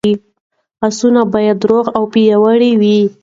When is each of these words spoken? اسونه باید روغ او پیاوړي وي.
اسونه 0.87 1.21
باید 1.33 1.59
روغ 1.69 1.85
او 1.97 2.03
پیاوړي 2.13 2.71
وي. 2.81 2.99